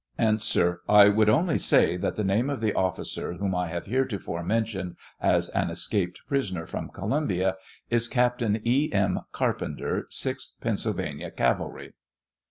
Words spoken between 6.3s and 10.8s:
oner from Columbia, is Captain B. M, Carpenter, 6th